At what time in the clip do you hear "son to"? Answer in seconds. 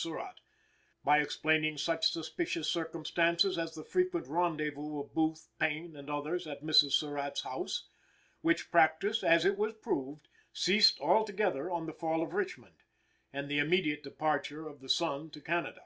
14.88-15.40